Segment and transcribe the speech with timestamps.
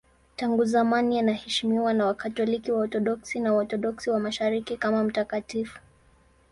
[0.35, 5.79] Tangu zamani anaheshimiwa na Wakatoliki, Waorthodoksi na Waorthodoksi wa Mashariki kama mtakatifu.